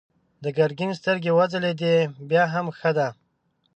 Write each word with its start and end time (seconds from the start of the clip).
د 0.43 0.45
ګرګين 0.57 0.91
سترګې 0.99 1.31
وځلېدې: 1.37 1.95
بيا 2.29 2.43
هم 2.53 2.65
ښه 2.77 2.91
ده. 2.97 3.07